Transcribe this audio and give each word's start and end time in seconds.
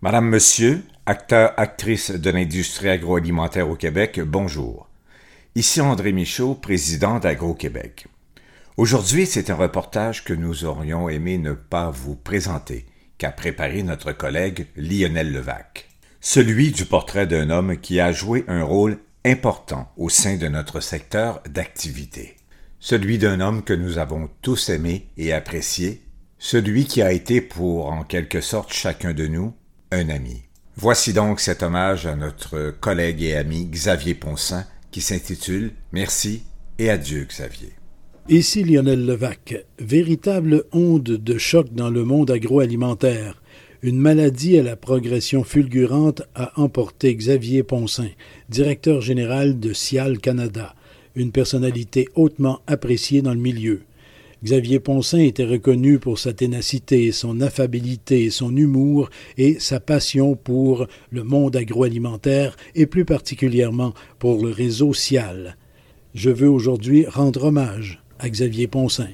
Madame, 0.00 0.28
Monsieur, 0.28 0.84
acteur, 1.06 1.54
actrice 1.56 2.12
de 2.12 2.30
l'industrie 2.30 2.88
agroalimentaire 2.88 3.68
au 3.68 3.74
Québec, 3.74 4.20
bonjour. 4.20 4.88
Ici 5.56 5.80
André 5.80 6.12
Michaud, 6.12 6.54
président 6.54 7.18
d'Agro-Québec. 7.18 8.06
Aujourd'hui, 8.76 9.26
c'est 9.26 9.50
un 9.50 9.56
reportage 9.56 10.22
que 10.22 10.32
nous 10.32 10.64
aurions 10.64 11.08
aimé 11.08 11.36
ne 11.36 11.52
pas 11.52 11.90
vous 11.90 12.14
présenter, 12.14 12.86
qu'a 13.18 13.32
préparé 13.32 13.82
notre 13.82 14.12
collègue 14.12 14.68
Lionel 14.76 15.32
Levac. 15.32 15.88
Celui 16.20 16.70
du 16.70 16.84
portrait 16.84 17.26
d'un 17.26 17.50
homme 17.50 17.76
qui 17.76 17.98
a 17.98 18.12
joué 18.12 18.44
un 18.46 18.62
rôle 18.62 19.00
important 19.24 19.90
au 19.96 20.08
sein 20.08 20.36
de 20.36 20.46
notre 20.46 20.78
secteur 20.78 21.42
d'activité. 21.50 22.36
Celui 22.78 23.18
d'un 23.18 23.40
homme 23.40 23.64
que 23.64 23.74
nous 23.74 23.98
avons 23.98 24.30
tous 24.42 24.68
aimé 24.68 25.08
et 25.16 25.32
apprécié, 25.32 26.02
celui 26.38 26.84
qui 26.84 27.02
a 27.02 27.10
été 27.10 27.40
pour 27.40 27.90
en 27.90 28.04
quelque 28.04 28.40
sorte 28.40 28.72
chacun 28.72 29.12
de 29.12 29.26
nous 29.26 29.54
un 29.90 30.08
ami. 30.08 30.42
Voici 30.76 31.12
donc 31.12 31.40
cet 31.40 31.62
hommage 31.62 32.06
à 32.06 32.14
notre 32.14 32.70
collègue 32.80 33.22
et 33.22 33.36
ami 33.36 33.66
Xavier 33.66 34.14
Ponsin 34.14 34.64
qui 34.90 35.00
s'intitule 35.00 35.72
Merci 35.92 36.42
et 36.78 36.90
adieu 36.90 37.24
Xavier. 37.24 37.72
Ici 38.28 38.62
Lionel 38.62 39.04
Levac. 39.04 39.64
Véritable 39.78 40.64
onde 40.72 41.02
de 41.02 41.38
choc 41.38 41.72
dans 41.72 41.90
le 41.90 42.04
monde 42.04 42.30
agroalimentaire. 42.30 43.42
Une 43.82 43.98
maladie 43.98 44.58
à 44.58 44.62
la 44.62 44.76
progression 44.76 45.44
fulgurante 45.44 46.22
a 46.34 46.52
emporté 46.60 47.14
Xavier 47.14 47.62
Ponsin, 47.62 48.08
directeur 48.48 49.00
général 49.00 49.60
de 49.60 49.72
Cial 49.72 50.18
Canada, 50.18 50.74
une 51.14 51.32
personnalité 51.32 52.08
hautement 52.14 52.60
appréciée 52.66 53.22
dans 53.22 53.34
le 53.34 53.40
milieu. 53.40 53.82
Xavier 54.44 54.78
Ponsin 54.78 55.18
était 55.18 55.44
reconnu 55.44 55.98
pour 55.98 56.20
sa 56.20 56.32
ténacité, 56.32 57.10
son 57.10 57.40
affabilité, 57.40 58.30
son 58.30 58.56
humour 58.56 59.10
et 59.36 59.58
sa 59.58 59.80
passion 59.80 60.36
pour 60.36 60.86
le 61.10 61.24
monde 61.24 61.56
agroalimentaire 61.56 62.56
et 62.76 62.86
plus 62.86 63.04
particulièrement 63.04 63.94
pour 64.20 64.44
le 64.44 64.52
réseau 64.52 64.94
Cial. 64.94 65.56
Je 66.14 66.30
veux 66.30 66.48
aujourd'hui 66.48 67.04
rendre 67.04 67.44
hommage 67.44 68.00
à 68.20 68.30
Xavier 68.30 68.68
Ponsin. 68.68 69.08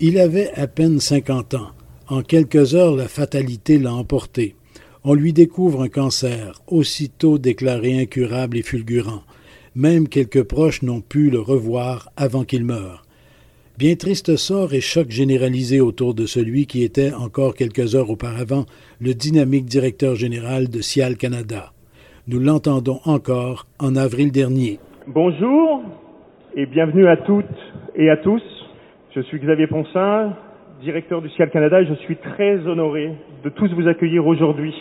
Il 0.00 0.18
avait 0.18 0.50
à 0.54 0.66
peine 0.66 0.98
cinquante 0.98 1.54
ans. 1.54 1.70
En 2.08 2.22
quelques 2.22 2.74
heures, 2.74 2.96
la 2.96 3.08
fatalité 3.08 3.78
l'a 3.78 3.94
emporté. 3.94 4.56
On 5.04 5.14
lui 5.14 5.32
découvre 5.32 5.82
un 5.82 5.88
cancer, 5.88 6.60
aussitôt 6.66 7.38
déclaré 7.38 7.98
incurable 8.00 8.58
et 8.58 8.62
fulgurant. 8.62 9.22
Même 9.76 10.08
quelques 10.08 10.42
proches 10.42 10.80
n'ont 10.82 11.02
pu 11.02 11.28
le 11.28 11.38
revoir 11.38 12.08
avant 12.16 12.44
qu'il 12.44 12.64
meure. 12.64 13.02
Bien 13.76 13.94
triste 13.94 14.36
sort 14.36 14.72
et 14.72 14.80
choc 14.80 15.10
généralisé 15.10 15.82
autour 15.82 16.14
de 16.14 16.24
celui 16.24 16.64
qui 16.64 16.82
était, 16.82 17.12
encore 17.12 17.54
quelques 17.54 17.94
heures 17.94 18.08
auparavant, 18.08 18.64
le 19.02 19.12
dynamique 19.12 19.66
directeur 19.66 20.14
général 20.14 20.70
de 20.70 20.80
Cial 20.80 21.18
Canada. 21.18 21.72
Nous 22.26 22.40
l'entendons 22.40 23.00
encore 23.04 23.66
en 23.78 23.96
avril 23.96 24.32
dernier. 24.32 24.78
Bonjour 25.08 25.82
et 26.56 26.64
bienvenue 26.64 27.06
à 27.06 27.18
toutes 27.18 27.44
et 27.96 28.08
à 28.08 28.16
tous. 28.16 28.42
Je 29.14 29.20
suis 29.20 29.38
Xavier 29.40 29.66
Ponsin, 29.66 30.32
directeur 30.80 31.20
du 31.20 31.28
Cial 31.28 31.50
Canada 31.50 31.82
et 31.82 31.86
je 31.86 31.94
suis 31.96 32.16
très 32.16 32.66
honoré 32.66 33.12
de 33.44 33.50
tous 33.50 33.68
vous 33.74 33.86
accueillir 33.88 34.26
aujourd'hui 34.26 34.72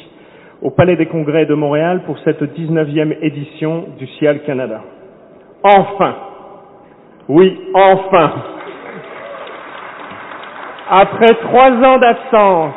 au 0.62 0.72
Palais 0.72 0.96
des 0.96 1.06
Congrès 1.08 1.46
de 1.46 1.54
Montréal 1.54 2.02
pour 2.06 2.18
cette 2.20 2.42
19e 2.42 3.18
édition 3.22 3.86
du 3.98 4.08
Cial 4.08 4.42
Canada. 4.44 4.82
Enfin, 5.64 6.16
oui, 7.28 7.60
enfin, 7.74 8.34
après 10.90 11.34
trois 11.42 11.72
ans 11.72 11.98
d'absence, 11.98 12.74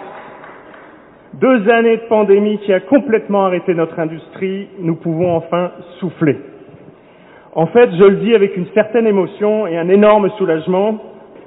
deux 1.34 1.68
années 1.70 1.98
de 1.98 2.08
pandémie 2.08 2.58
qui 2.58 2.72
a 2.72 2.80
complètement 2.80 3.44
arrêté 3.44 3.74
notre 3.74 3.98
industrie, 3.98 4.68
nous 4.80 4.96
pouvons 4.96 5.36
enfin 5.36 5.72
souffler. 6.00 6.38
En 7.54 7.66
fait, 7.66 7.90
je 7.98 8.04
le 8.04 8.16
dis 8.16 8.34
avec 8.34 8.56
une 8.56 8.66
certaine 8.74 9.06
émotion 9.06 9.66
et 9.66 9.76
un 9.76 9.88
énorme 9.88 10.30
soulagement, 10.38 10.98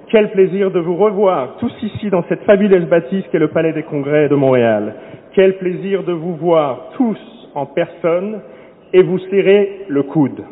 quel 0.10 0.30
plaisir 0.32 0.72
de 0.72 0.80
vous 0.80 0.96
revoir 0.96 1.56
tous 1.60 1.74
ici 1.82 2.10
dans 2.10 2.24
cette 2.30 2.44
fabuleuse 2.44 2.86
bâtisse 2.86 3.26
qu'est 3.32 3.40
le 3.40 3.48
Palais 3.48 3.74
des 3.74 3.84
Congrès 3.84 4.28
de 4.30 4.36
Montréal. 4.36 4.94
Quel 5.34 5.58
plaisir 5.58 6.04
de 6.04 6.12
vous 6.12 6.36
voir 6.36 6.90
tous 6.98 7.18
en 7.56 7.66
personne 7.66 8.42
et 8.94 9.02
vous 9.02 9.20
serrer 9.30 9.86
le 9.88 10.04
coude. 10.04 10.44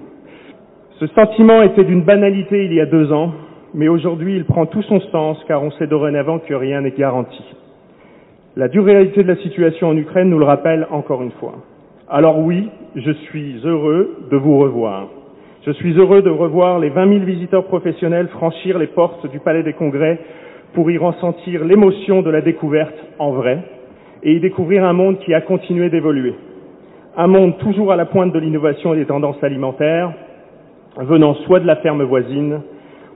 Ce 0.99 1.07
sentiment 1.07 1.61
était 1.63 1.83
d'une 1.83 2.03
banalité 2.03 2.63
il 2.63 2.73
y 2.73 2.79
a 2.79 2.85
deux 2.85 3.11
ans, 3.11 3.33
mais 3.73 3.89
aujourd'hui 3.89 4.37
il 4.37 4.45
prend 4.45 4.65
tout 4.65 4.81
son 4.83 5.01
sens 5.11 5.37
car 5.47 5.63
on 5.63 5.71
sait 5.71 5.87
dorénavant 5.87 6.39
que 6.39 6.53
rien 6.53 6.81
n'est 6.81 6.91
garanti. 6.91 7.43
La 8.55 8.69
dure 8.69 8.85
réalité 8.85 9.21
de 9.21 9.27
la 9.27 9.35
situation 9.37 9.89
en 9.89 9.97
Ukraine 9.97 10.29
nous 10.29 10.39
le 10.39 10.45
rappelle 10.45 10.87
encore 10.91 11.23
une 11.23 11.31
fois. 11.31 11.55
Alors 12.09 12.39
oui, 12.39 12.69
je 12.95 13.11
suis 13.11 13.59
heureux 13.65 14.17
de 14.31 14.37
vous 14.37 14.59
revoir. 14.59 15.07
Je 15.65 15.71
suis 15.71 15.91
heureux 15.97 16.21
de 16.21 16.29
revoir 16.29 16.79
les 16.79 16.89
20 16.89 17.09
000 17.09 17.25
visiteurs 17.25 17.65
professionnels 17.65 18.29
franchir 18.29 18.79
les 18.79 18.87
portes 18.87 19.29
du 19.29 19.39
Palais 19.39 19.63
des 19.63 19.73
Congrès 19.73 20.19
pour 20.73 20.89
y 20.89 20.97
ressentir 20.97 21.65
l'émotion 21.65 22.21
de 22.21 22.29
la 22.29 22.41
découverte 22.41 22.95
en 23.19 23.31
vrai, 23.31 23.59
et 24.23 24.33
y 24.33 24.39
découvrir 24.39 24.83
un 24.83 24.93
monde 24.93 25.19
qui 25.19 25.33
a 25.33 25.41
continué 25.41 25.89
d'évoluer. 25.89 26.33
Un 27.17 27.27
monde 27.27 27.57
toujours 27.59 27.91
à 27.91 27.95
la 27.95 28.05
pointe 28.05 28.33
de 28.33 28.39
l'innovation 28.39 28.93
et 28.93 28.97
des 28.97 29.05
tendances 29.05 29.43
alimentaires, 29.43 30.13
venant 30.97 31.35
soit 31.45 31.59
de 31.59 31.67
la 31.67 31.77
ferme 31.77 32.03
voisine 32.03 32.61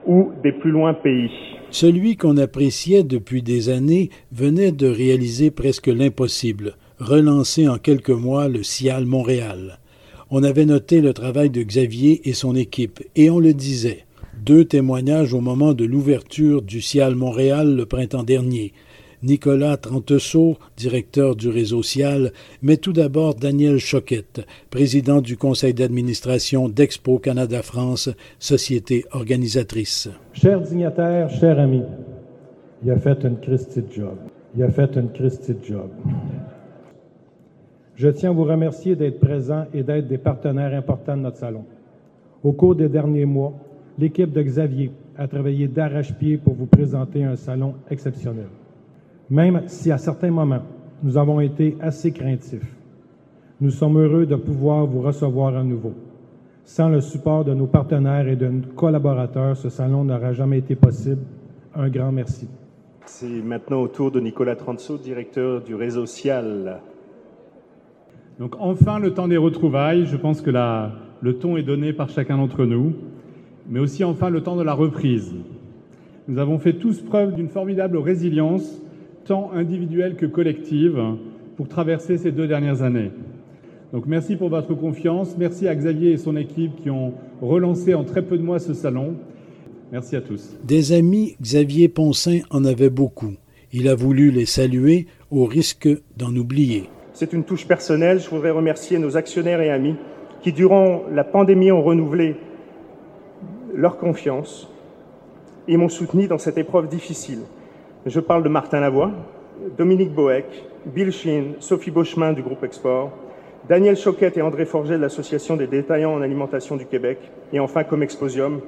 ou 0.06 0.31
des 0.44 0.52
plus 0.52 0.72
loin 0.72 0.94
pays. 0.94 1.31
Celui 1.69 2.18
qu'on 2.18 2.38
appréciait 2.38 3.03
depuis 3.03 3.42
des 3.42 3.69
années 3.69 4.09
venait 4.31 4.72
de 4.72 4.88
réaliser 4.88 5.52
presque 5.52 5.88
l'impossible, 5.88 6.75
relancer 7.00 7.68
en 7.68 7.78
quelques 7.78 8.09
mois 8.09 8.47
le 8.47 8.63
Cial 8.63 9.06
Montréal. 9.06 9.80
On 10.30 10.44
avait 10.44 10.66
noté 10.66 11.02
le 11.02 11.13
travail 11.13 11.50
de 11.50 11.62
Xavier 11.63 12.28
et 12.28 12.34
son 12.34 12.56
équipe, 12.56 13.02
et 13.16 13.30
on 13.30 13.40
le 13.40 13.53
disait. 13.53 14.06
Deux 14.46 14.66
témoignages 14.66 15.34
au 15.34 15.42
moment 15.42 15.74
de 15.74 15.86
l'ouverture 15.86 16.62
du 16.62 16.81
Cial 16.81 17.16
Montréal 17.16 17.75
le 17.75 17.86
printemps 17.86 18.24
dernier, 18.24 18.74
Nicolas 19.24 19.78
Trenteseau, 19.78 20.58
directeur 20.76 21.38
du 21.38 21.48
réseau 21.48 21.82
Cial, 21.82 22.34
mais 22.62 22.76
tout 22.76 22.92
d'abord 22.92 23.36
Daniel 23.36 23.80
Choquette, 23.80 24.46
président 24.70 25.22
du 25.22 25.38
conseil 25.38 25.74
d'administration 25.74 26.68
d'Expo 26.68 27.20
Canada 27.20 27.62
France, 27.62 28.10
société 28.38 29.06
organisatrice. 29.14 30.10
Chers 30.34 30.60
dignitaires, 30.60 31.30
chers 31.30 31.58
amis, 31.58 31.84
il 32.84 32.92
a 32.92 32.98
fait 32.98 33.24
une 33.24 33.40
Christie 33.40 33.86
job. 33.96 34.18
Il 34.58 34.64
a 34.64 34.70
fait 34.70 34.94
une 34.98 35.10
Christie 35.14 35.56
job. 35.66 35.90
Je 37.96 38.10
tiens 38.10 38.32
à 38.32 38.34
vous 38.34 38.44
remercier 38.44 38.98
d'être 38.98 39.22
présents 39.22 39.68
et 39.74 39.84
d'être 39.84 40.10
des 40.10 40.18
partenaires 40.18 40.78
importants 40.78 41.16
de 41.16 41.22
notre 41.22 41.38
salon. 41.38 41.64
Au 42.44 42.52
cours 42.52 42.76
des 42.76 42.90
derniers 42.90 43.26
mois, 43.26 43.54
l'équipe 43.98 44.34
de 44.34 44.42
Xavier 44.42 44.92
a 45.18 45.30
travaillé 45.30 45.70
d'arrache-pied 45.70 46.38
pour 46.38 46.56
vous 46.56 46.66
présenter 46.66 47.24
un 47.24 47.38
salon 47.38 47.76
exceptionnel 47.90 48.48
même 49.34 49.64
si 49.66 49.92
à 49.92 49.98
certains 49.98 50.30
moments, 50.30 50.62
nous 51.02 51.18
avons 51.18 51.40
été 51.40 51.76
assez 51.82 52.12
craintifs. 52.12 52.76
Nous 53.60 53.72
sommes 53.72 53.98
heureux 53.98 54.28
de 54.28 54.36
pouvoir 54.36 54.86
vous 54.86 55.02
recevoir 55.02 55.58
à 55.58 55.64
nouveau. 55.64 55.94
Sans 56.66 56.88
le 56.88 57.02
support 57.02 57.44
de 57.44 57.56
nos 57.56 57.66
partenaires 57.66 58.28
et 58.28 58.36
de 58.36 58.48
nos 58.48 58.68
collaborateurs, 58.76 59.58
ce 59.58 59.70
salon 59.70 60.04
n'aurait 60.04 60.36
jamais 60.36 60.60
été 60.60 60.76
possible. 60.76 61.24
Un 61.74 61.90
grand 61.90 62.12
merci. 62.12 62.48
C'est 63.08 63.42
maintenant 63.44 63.82
au 63.82 63.88
tour 63.88 64.12
de 64.12 64.20
Nicolas 64.20 64.56
Transo, 64.56 65.00
directeur 65.00 65.64
du 65.64 65.74
réseau 65.74 66.06
Cial. 66.06 66.80
Donc 68.38 68.56
enfin 68.60 69.00
le 69.00 69.16
temps 69.16 69.28
des 69.28 69.38
retrouvailles, 69.38 70.06
je 70.06 70.16
pense 70.16 70.42
que 70.42 70.52
la, 70.52 70.92
le 71.22 71.40
ton 71.40 71.58
est 71.58 71.64
donné 71.64 71.92
par 71.92 72.10
chacun 72.10 72.38
d'entre 72.38 72.66
nous, 72.66 72.94
mais 73.68 73.80
aussi 73.80 74.04
enfin 74.04 74.30
le 74.30 74.44
temps 74.44 74.56
de 74.56 74.64
la 74.64 74.74
reprise. 74.74 75.34
Nous 76.28 76.38
avons 76.38 76.60
fait 76.60 76.74
tous 76.74 77.02
preuve 77.02 77.34
d'une 77.34 77.50
formidable 77.50 77.98
résilience 77.98 78.83
tant 79.26 79.52
individuelle 79.54 80.16
que 80.16 80.26
collective, 80.26 81.00
pour 81.56 81.68
traverser 81.68 82.18
ces 82.18 82.31
deux 82.31 82.48
dernières 82.48 82.81
années. 82.81 83.12
Donc 83.92 84.06
merci 84.08 84.36
pour 84.36 84.50
votre 84.50 84.74
confiance. 84.74 85.36
Merci 85.38 85.68
à 85.68 85.75
Xavier 85.75 86.14
et 86.14 86.18
son 86.18 86.36
équipe 86.36 86.81
qui 86.81 86.90
ont 86.90 87.14
relancé 87.42 87.94
en 87.94 88.04
très 88.04 88.24
peu 88.24 88.38
de 88.38 88.44
mois 88.44 88.60
ce 88.60 88.74
salon. 88.74 89.16
Merci 89.92 90.16
à 90.16 90.22
tous. 90.22 90.58
Des 90.64 90.94
amis, 90.94 91.36
Xavier 91.40 91.88
Ponsin 91.88 92.40
en 92.50 92.66
avait 92.66 92.90
beaucoup. 92.90 93.34
Il 93.72 93.88
a 93.88 93.96
voulu 93.96 94.31
les 94.31 94.48
saluer 94.48 95.06
au 95.30 95.46
risque 95.46 95.88
d'en 96.18 96.36
oublier. 96.36 96.90
C'est 97.14 97.34
une 97.34 97.44
touche 97.44 97.68
personnelle. 97.68 98.19
Je 98.19 98.30
voudrais 98.30 98.50
remercier 98.50 98.98
nos 98.98 99.16
actionnaires 99.16 99.62
et 99.62 99.69
amis 99.69 99.96
qui, 100.42 100.52
durant 100.52 101.04
la 101.12 101.24
pandémie, 101.24 101.72
ont 101.72 101.84
renouvelé 101.84 102.36
leur 103.76 103.98
confiance 103.98 104.68
et 105.68 105.78
m'ont 105.78 105.90
soutenu 105.90 106.28
dans 106.28 106.40
cette 106.40 106.58
épreuve 106.58 106.90
difficile. 106.90 107.40
Je 108.06 108.20
parle 108.20 108.44
de 108.44 108.50
Martin 108.50 108.82
Lavoie, 108.82 109.12
Dominique 109.78 110.14
Boeck, 110.14 110.46
Bill 110.86 111.12
Sheen, 111.14 111.54
Sophie 111.60 111.90
Beauchemin 111.90 112.34
du 112.34 112.42
groupe 112.42 112.64
Export, 112.66 113.12
Daniel 113.70 113.96
Choquette 113.96 114.36
et 114.36 114.42
André 114.42 114.66
Forget 114.66 114.98
de 114.98 115.02
l'Association 115.02 115.56
des 115.56 115.68
détaillants 115.68 116.14
en 116.14 116.22
alimentation 116.22 116.76
du 116.76 116.86
Québec, 116.86 117.18
et 117.54 117.62
enfin 117.62 117.86
Comexposium, 117.86 118.60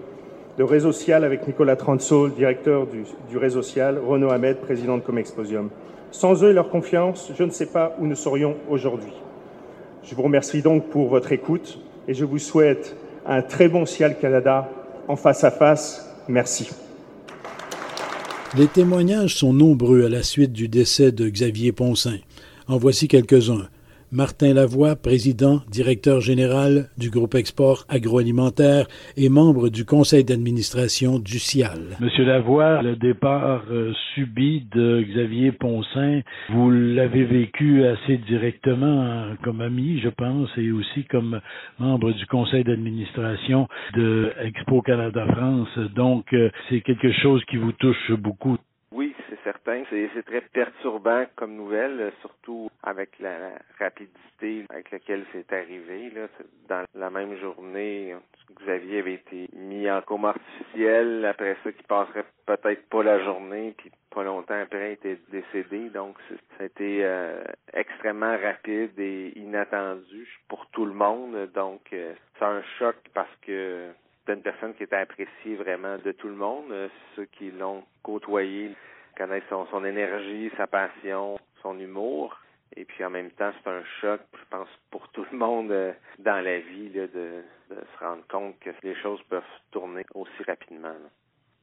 de 0.57 0.63
Réseau 0.63 0.93
Social 0.93 1.25
avec 1.25 1.45
Nicolas 1.47 1.75
Transaul, 1.75 2.33
directeur 2.33 2.87
du, 2.87 3.03
du 3.29 3.37
Réseau 3.37 3.61
Social, 3.61 3.99
Renaud 3.99 4.29
Ahmed, 4.29 4.55
président 4.57 4.95
de 4.95 5.03
Comexposium. 5.03 5.69
Sans 6.11 6.41
eux 6.45 6.51
et 6.51 6.53
leur 6.53 6.69
confiance, 6.69 7.29
je 7.37 7.43
ne 7.43 7.49
sais 7.49 7.65
pas 7.65 7.93
où 7.99 8.05
nous 8.05 8.15
serions 8.15 8.55
aujourd'hui. 8.69 9.11
Je 10.03 10.15
vous 10.15 10.21
remercie 10.21 10.61
donc 10.61 10.87
pour 10.87 11.09
votre 11.09 11.33
écoute 11.33 11.77
et 12.07 12.13
je 12.13 12.23
vous 12.23 12.39
souhaite 12.39 12.95
un 13.25 13.41
très 13.41 13.67
bon 13.67 13.85
Ciel 13.85 14.17
Canada 14.17 14.69
en 15.09 15.17
face 15.17 15.43
à 15.43 15.51
face. 15.51 16.15
Merci. 16.29 16.84
Les 18.57 18.67
témoignages 18.67 19.35
sont 19.35 19.51
nombreux 19.51 20.05
à 20.05 20.09
la 20.09 20.23
suite 20.23 20.53
du 20.53 20.69
décès 20.69 21.11
de 21.11 21.27
Xavier 21.27 21.73
Poncin. 21.73 22.19
En 22.69 22.77
voici 22.77 23.09
quelques-uns. 23.09 23.67
Martin 24.15 24.53
Lavoie, 24.53 24.95
président, 24.95 25.59
directeur 25.69 26.21
général 26.21 26.85
du 26.97 27.09
groupe 27.09 27.35
Export 27.35 27.83
agroalimentaire 27.89 28.87
et 29.17 29.27
membre 29.27 29.67
du 29.67 29.83
conseil 29.83 30.23
d'administration 30.23 31.19
du 31.19 31.37
CIAL. 31.37 31.97
Monsieur 31.99 32.23
Lavoie, 32.23 32.81
le 32.81 32.95
départ 32.95 33.63
euh, 33.69 33.91
subi 34.13 34.65
de 34.73 35.01
Xavier 35.01 35.51
Poncin, 35.51 36.21
vous 36.49 36.71
l'avez 36.71 37.25
vécu 37.25 37.85
assez 37.85 38.17
directement 38.19 39.01
hein, 39.01 39.35
comme 39.43 39.59
ami, 39.59 39.99
je 39.99 40.07
pense, 40.07 40.49
et 40.55 40.71
aussi 40.71 41.03
comme 41.11 41.41
membre 41.77 42.13
du 42.13 42.25
conseil 42.27 42.63
d'administration 42.63 43.67
de 43.95 44.31
Expo 44.41 44.81
Canada 44.81 45.25
France. 45.27 45.77
Donc, 45.93 46.31
euh, 46.31 46.49
c'est 46.69 46.79
quelque 46.79 47.11
chose 47.21 47.43
qui 47.49 47.57
vous 47.57 47.73
touche 47.73 48.13
beaucoup. 48.13 48.57
Oui, 48.95 49.13
c'est 49.29 49.43
certain. 49.43 49.83
C'est 49.89 50.23
très 50.25 50.39
perturbant 50.39 51.25
comme 51.35 51.53
nouvelle, 51.57 52.13
surtout 52.21 52.69
avec 52.81 53.19
la 53.19 53.51
rapidité 53.77 54.63
avec 54.69 54.89
laquelle 54.89 55.25
c'est 55.33 55.51
arrivé. 55.51 56.11
Là. 56.11 56.27
Dans 56.69 56.85
la 56.95 57.09
même 57.09 57.35
journée, 57.37 58.15
Xavier 58.61 58.99
avait 58.99 59.15
été 59.15 59.49
mis 59.53 59.91
en 59.91 60.01
coma 60.01 60.29
artificiel. 60.29 61.25
Après 61.25 61.57
ça, 61.61 61.73
qui 61.73 61.83
passerait 61.83 62.23
peut-être 62.45 62.87
pas 62.87 63.03
la 63.03 63.21
journée, 63.21 63.73
puis 63.77 63.91
pas 64.11 64.23
longtemps 64.23 64.61
après, 64.61 64.91
il 64.91 64.93
était 64.93 65.21
décédé. 65.29 65.89
Donc, 65.89 66.15
été 66.61 67.03
euh, 67.03 67.43
extrêmement 67.73 68.37
rapide 68.37 68.97
et 68.97 69.33
inattendu 69.35 70.25
pour 70.47 70.67
tout 70.67 70.85
le 70.85 70.93
monde. 70.93 71.51
Donc, 71.53 71.81
euh, 71.91 72.13
c'est 72.39 72.45
un 72.45 72.63
choc 72.79 72.95
parce 73.13 73.35
que 73.41 73.89
c'est 74.25 74.33
une 74.33 74.41
personne 74.41 74.73
qui 74.73 74.83
était 74.83 74.95
appréciée 74.95 75.55
vraiment 75.55 75.97
de 76.03 76.11
tout 76.11 76.27
le 76.27 76.35
monde. 76.35 76.71
Euh, 76.71 76.87
ceux 77.15 77.25
qui 77.25 77.51
l'ont 77.51 77.83
côtoyé 78.03 78.71
connaissent 79.17 79.43
son, 79.49 79.85
énergie, 79.85 80.51
sa 80.57 80.67
passion, 80.67 81.37
son 81.61 81.79
humour. 81.79 82.37
Et 82.75 82.85
puis 82.85 83.05
en 83.05 83.09
même 83.09 83.31
temps, 83.31 83.51
c'est 83.63 83.69
un 83.69 83.83
choc, 84.01 84.21
je 84.33 84.43
pense, 84.49 84.67
pour 84.91 85.07
tout 85.09 85.25
le 85.31 85.37
monde 85.37 85.71
euh, 85.71 85.93
dans 86.19 86.43
la 86.43 86.59
vie 86.59 86.89
de, 86.89 87.09
se 87.69 88.03
rendre 88.03 88.23
compte 88.27 88.59
que 88.59 88.71
les 88.83 88.95
choses 88.95 89.21
peuvent 89.29 89.43
tourner 89.71 90.05
aussi 90.13 90.43
rapidement. 90.45 90.93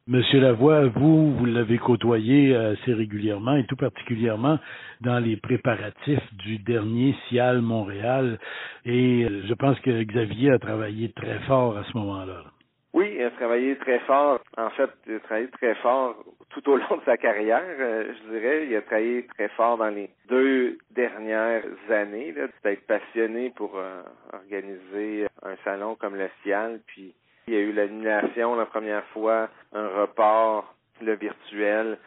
Monsieur 0.08 0.40
Lavoie, 0.40 0.88
vous, 0.88 1.32
vous 1.32 1.44
l'avez 1.44 1.78
côtoyé 1.78 2.56
assez 2.56 2.92
régulièrement 2.92 3.54
et 3.54 3.64
tout 3.66 3.76
particulièrement 3.76 4.58
dans 5.00 5.20
les 5.20 5.36
préparatifs 5.36 6.34
du 6.34 6.58
dernier 6.58 7.14
Cial 7.28 7.60
Montréal. 7.60 8.40
Et 8.84 9.24
euh, 9.24 9.42
je 9.46 9.54
pense 9.54 9.78
que 9.80 10.02
Xavier 10.02 10.50
a 10.52 10.58
travaillé 10.58 11.12
très 11.12 11.38
fort 11.40 11.76
à 11.76 11.84
ce 11.84 11.96
moment-là. 11.98 12.51
Oui, 12.92 13.14
il 13.16 13.22
a 13.24 13.30
travaillé 13.30 13.76
très 13.76 14.00
fort. 14.00 14.40
En 14.58 14.68
fait, 14.70 14.90
il 15.06 15.14
a 15.14 15.20
travaillé 15.20 15.48
très 15.48 15.74
fort 15.76 16.14
tout 16.50 16.68
au 16.68 16.76
long 16.78 16.96
de 16.98 17.04
sa 17.04 17.16
carrière, 17.16 17.62
euh, 17.80 18.12
je 18.12 18.30
dirais. 18.30 18.66
Il 18.66 18.76
a 18.76 18.82
travaillé 18.82 19.26
très 19.28 19.48
fort 19.50 19.78
dans 19.78 19.88
les 19.88 20.10
deux 20.28 20.78
dernières 20.90 21.64
années, 21.90 22.32
d'être 22.32 22.86
passionné 22.86 23.50
pour 23.50 23.72
euh, 23.76 24.02
organiser 24.32 25.26
un 25.42 25.56
salon 25.64 25.94
comme 25.96 26.16
le 26.16 26.28
Cial, 26.42 26.80
puis 26.86 27.14
il 27.46 27.54
y 27.54 27.56
a 27.56 27.60
eu 27.60 27.72
l'annulation 27.72 28.54
la 28.56 28.66
première 28.66 29.04
fois, 29.06 29.48
un 29.72 29.88
report, 29.88 30.74
le 31.00 31.14
virtuel. 31.14 31.98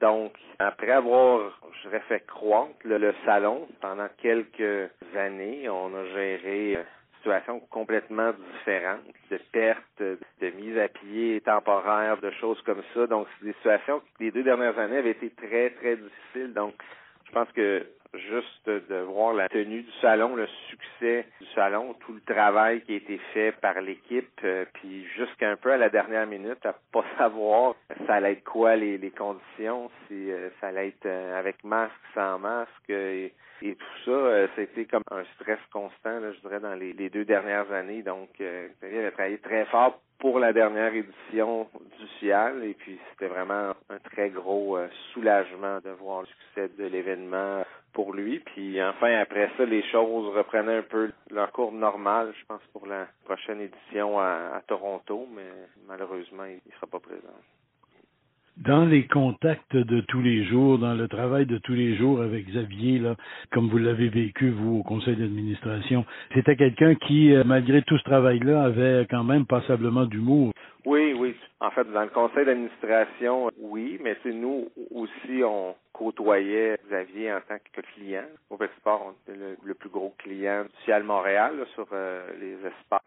Donc, 0.00 0.32
après 0.58 0.92
avoir, 0.92 1.58
je 1.72 1.88
dirais, 1.88 2.02
fait 2.08 2.26
croître 2.26 2.74
le, 2.84 2.98
le 2.98 3.14
salon 3.24 3.66
pendant 3.80 4.08
quelques 4.18 4.90
années, 5.16 5.68
on 5.70 5.94
a 5.94 6.04
géré 6.14 6.72
une 6.72 6.84
situation 7.26 7.60
complètement 7.70 8.32
différente, 8.52 9.00
de 9.30 9.38
perte, 9.50 10.00
de 10.00 10.50
mise 10.50 10.78
à 10.78 10.88
pied 10.88 11.40
temporaire, 11.40 12.18
de 12.18 12.30
choses 12.30 12.60
comme 12.62 12.82
ça. 12.94 13.06
Donc, 13.08 13.26
c'est 13.38 13.46
des 13.46 13.52
situations 13.54 14.00
qui, 14.00 14.24
les 14.24 14.30
deux 14.30 14.44
dernières 14.44 14.78
années, 14.78 14.98
avaient 14.98 15.10
été 15.10 15.30
très, 15.30 15.70
très 15.70 15.96
difficiles. 15.96 16.52
Donc, 16.54 16.74
je 17.26 17.32
pense 17.32 17.48
que 17.52 17.84
juste 18.18 18.66
de 18.66 18.96
voir 19.02 19.34
la 19.34 19.48
tenue 19.48 19.82
du 19.82 19.92
salon, 20.00 20.36
le 20.36 20.46
succès 20.68 21.26
du 21.40 21.46
salon, 21.54 21.94
tout 22.00 22.12
le 22.12 22.20
travail 22.20 22.80
qui 22.82 22.94
a 22.94 22.96
été 22.96 23.18
fait 23.32 23.52
par 23.52 23.80
l'équipe, 23.80 24.40
euh, 24.44 24.64
puis 24.74 25.06
jusqu'à 25.16 25.50
un 25.50 25.56
peu 25.56 25.72
à 25.72 25.76
la 25.76 25.88
dernière 25.88 26.26
minute, 26.26 26.64
à 26.64 26.74
pas 26.92 27.04
savoir 27.18 27.74
ça 28.06 28.14
allait 28.14 28.32
être 28.32 28.44
quoi 28.44 28.76
les, 28.76 29.10
conditions, 29.10 29.90
si 30.06 30.30
euh, 30.30 30.50
ça 30.60 30.68
allait 30.68 30.88
être 30.88 31.06
euh, 31.06 31.38
avec 31.38 31.62
masque, 31.64 31.94
sans 32.14 32.38
masque, 32.38 32.90
et, 32.90 33.32
tout 33.62 34.04
ça, 34.04 34.46
c'était 34.54 34.84
comme 34.84 35.02
un 35.10 35.24
stress 35.34 35.58
constant, 35.72 36.20
je 36.20 36.40
dirais, 36.40 36.60
dans 36.60 36.74
les, 36.74 36.92
deux 37.08 37.24
dernières 37.24 37.72
années. 37.72 38.02
Donc, 38.02 38.28
euh, 38.40 38.68
il 38.82 38.98
a 38.98 39.10
travaillé 39.10 39.38
très 39.38 39.64
fort 39.66 39.98
pour 40.18 40.38
la 40.38 40.52
dernière 40.52 40.94
édition 40.94 41.68
du 41.98 42.06
Cial 42.18 42.64
et 42.64 42.74
puis 42.74 42.98
c'était 43.10 43.28
vraiment 43.28 43.72
un 43.90 43.98
très 44.04 44.30
gros 44.30 44.78
soulagement 45.12 45.78
de 45.84 45.90
voir 45.90 46.22
le 46.22 46.26
succès 46.26 46.70
de 46.78 46.86
l'événement 46.86 47.62
pour 47.92 48.12
lui. 48.12 48.40
Puis 48.40 48.82
enfin, 48.82 49.18
après 49.20 49.50
ça, 49.56 49.64
les 49.64 49.82
choses 49.90 50.34
reprenaient 50.36 50.78
un 50.78 50.82
peu 50.82 51.10
leur 51.30 51.50
cours 51.52 51.72
normal, 51.72 52.34
je 52.38 52.44
pense, 52.44 52.60
pour 52.72 52.86
la 52.86 53.06
prochaine 53.24 53.60
édition 53.60 54.18
à, 54.20 54.56
à 54.56 54.60
Toronto, 54.66 55.26
mais 55.34 55.50
malheureusement, 55.88 56.44
il 56.44 56.60
ne 56.66 56.72
sera 56.74 56.86
pas 56.86 57.00
présent. 57.00 57.40
Dans 58.64 58.86
les 58.86 59.06
contacts 59.06 59.76
de 59.76 60.00
tous 60.00 60.22
les 60.22 60.44
jours, 60.44 60.78
dans 60.78 60.94
le 60.94 61.08
travail 61.08 61.44
de 61.44 61.58
tous 61.58 61.74
les 61.74 61.94
jours 61.94 62.22
avec 62.22 62.48
Xavier, 62.48 63.02
comme 63.52 63.68
vous 63.68 63.76
l'avez 63.76 64.08
vécu, 64.08 64.48
vous, 64.48 64.78
au 64.78 64.82
conseil 64.82 65.14
d'administration, 65.14 66.06
c'était 66.32 66.56
quelqu'un 66.56 66.94
qui, 66.94 67.34
euh, 67.34 67.44
malgré 67.44 67.82
tout 67.82 67.98
ce 67.98 68.04
travail-là, 68.04 68.62
avait 68.62 69.06
quand 69.10 69.24
même 69.24 69.44
passablement 69.44 70.06
d'humour. 70.06 70.54
Oui, 70.86 71.14
oui. 71.14 71.34
En 71.58 71.72
fait, 71.72 71.84
dans 71.90 72.02
le 72.04 72.10
conseil 72.10 72.46
d'administration, 72.46 73.50
oui, 73.58 73.98
mais 74.00 74.16
c'est 74.22 74.32
nous 74.32 74.70
aussi, 74.94 75.42
on 75.42 75.74
côtoyait 75.92 76.78
Xavier 76.86 77.32
en 77.32 77.40
tant 77.40 77.56
que 77.72 77.80
client. 77.80 78.26
Au 78.50 78.56
Sport, 78.78 79.06
on 79.08 79.32
était 79.32 79.36
le, 79.36 79.56
le, 79.64 79.74
plus 79.74 79.88
gros 79.88 80.14
client 80.16 80.62
du 80.62 80.70
Cial 80.84 81.02
Montréal 81.02 81.58
là, 81.58 81.64
sur 81.74 81.88
euh, 81.90 82.28
les 82.38 82.54
espaces 82.64 83.02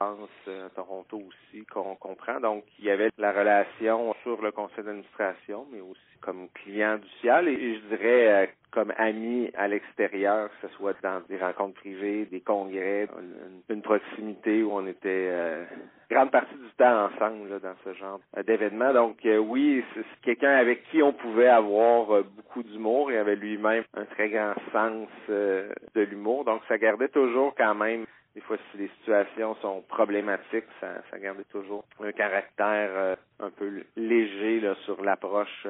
euh, 0.50 0.68
Toronto 0.76 1.22
aussi, 1.26 1.66
qu'on 1.68 1.96
comprend. 1.96 2.42
Donc, 2.42 2.66
il 2.80 2.86
y 2.86 2.92
avait 2.92 3.12
la 3.18 3.32
relation 3.32 4.14
sur 4.24 4.42
le 4.42 4.52
conseil 4.52 4.84
d'administration, 4.84 5.66
mais 5.72 5.80
aussi 5.80 6.02
comme 6.20 6.50
client 6.50 6.98
du 6.98 7.08
Cial 7.22 7.48
et, 7.48 7.54
et 7.54 7.76
je 7.76 7.96
dirais 7.96 8.28
euh, 8.28 8.46
comme 8.72 8.94
ami 8.98 9.52
à 9.58 9.68
l'extérieur, 9.68 10.50
que 10.50 10.68
ce 10.68 10.74
soit 10.76 10.96
dans 11.02 11.22
des 11.28 11.38
rencontres 11.38 11.80
privées, 11.80 12.26
des 12.26 12.42
congrès, 12.42 13.08
une, 13.20 13.76
une 13.76 13.82
proximité 13.82 14.64
où 14.64 14.72
on 14.74 14.86
était 14.88 15.28
euh, 15.32 15.66
grande 16.10 16.32
partie 16.32 16.56
du 16.56 16.70
temps 16.78 17.06
ensemble 17.06 17.50
là, 17.50 17.60
dans 17.60 17.76
ce 17.84 17.94
genre 17.94 18.20
d'événements. 18.46 18.94
Donc 18.94 19.26
euh, 19.26 19.38
oui, 19.38 19.84
c'est 19.94 20.04
quelqu'un 20.22 20.56
avec 20.56 20.84
qui 20.90 21.02
on 21.04 21.14
pouvait 21.14 21.48
avoir 21.48 22.16
euh, 22.16 22.24
beaucoup 22.36 22.64
d'humour. 22.64 23.12
Il 23.12 23.18
avait 23.18 23.36
lui-même 23.36 23.84
un 23.96 24.06
très 24.06 24.30
grand 24.30 24.54
sens 24.72 25.08
euh, 25.30 25.72
de 25.96 26.02
l'humour. 26.02 26.46
Donc 26.46 26.62
ça 26.68 26.78
gardait 26.78 27.10
toujours 27.10 27.54
quand 27.56 27.76
même 27.76 28.06
des 28.36 28.42
fois, 28.42 28.58
si 28.72 28.78
les 28.78 28.90
situations 29.00 29.56
sont 29.56 29.82
problématiques, 29.90 30.68
ça, 30.80 30.88
ça 31.10 31.20
gardait 31.20 31.44
toujours 31.52 31.84
un 32.00 32.12
caractère 32.12 32.90
euh, 32.94 33.16
un 33.40 33.50
peu 33.50 33.84
léger 33.98 34.60
là, 34.60 34.76
sur 34.86 35.04
l'approche 35.04 35.68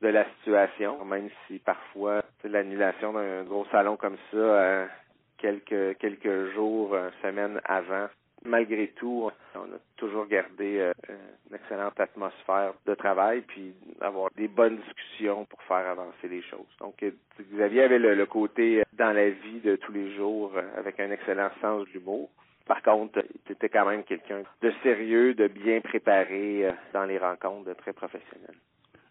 de 0.00 0.08
la 0.08 0.24
situation, 0.36 1.04
même 1.04 1.28
si 1.46 1.58
parfois 1.58 2.22
l'annulation 2.44 3.12
d'un 3.12 3.42
gros 3.44 3.66
salon 3.70 3.96
comme 3.96 4.16
ça, 4.30 4.36
euh, 4.36 4.86
quelques 5.38 5.98
quelques 5.98 6.52
jours, 6.52 6.94
euh, 6.94 7.10
semaines 7.22 7.60
avant, 7.64 8.06
malgré 8.44 8.88
tout, 8.88 9.28
on 9.56 9.58
a 9.58 9.78
toujours 9.96 10.26
gardé 10.26 10.78
euh, 10.78 10.92
une 11.50 11.56
excellente 11.56 11.98
atmosphère 11.98 12.74
de 12.86 12.94
travail, 12.94 13.40
puis 13.42 13.74
avoir 14.00 14.30
des 14.36 14.46
bonnes 14.46 14.78
discussions 14.78 15.44
pour 15.46 15.60
faire 15.62 15.88
avancer 15.88 16.28
les 16.28 16.42
choses. 16.42 16.76
Donc, 16.78 17.04
Xavier 17.52 17.82
avait 17.82 17.98
le, 17.98 18.14
le 18.14 18.26
côté 18.26 18.84
dans 18.92 19.12
la 19.12 19.30
vie 19.30 19.60
de 19.60 19.76
tous 19.76 19.92
les 19.92 20.14
jours 20.14 20.52
avec 20.76 21.00
un 21.00 21.10
excellent 21.10 21.50
sens 21.60 21.86
de 21.88 21.92
l'humour. 21.94 22.30
Par 22.66 22.82
contre, 22.82 23.24
c'était 23.48 23.70
quand 23.70 23.86
même 23.86 24.04
quelqu'un 24.04 24.42
de 24.60 24.72
sérieux, 24.82 25.34
de 25.34 25.48
bien 25.48 25.80
préparé 25.80 26.70
dans 26.92 27.04
les 27.04 27.16
rencontres, 27.16 27.64
de 27.64 27.72
très 27.72 27.94
professionnel. 27.94 28.54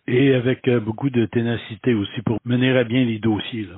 Et 0.08 0.34
avec 0.34 0.68
euh, 0.70 0.80
beaucoup 0.80 1.10
de 1.10 1.26
ténacité 1.26 1.94
aussi 1.94 2.22
pour 2.22 2.38
mener 2.46 2.78
à 2.78 2.86
bien 2.86 3.04
les 3.04 3.20
dossiers. 3.20 3.64
Là. 3.64 3.76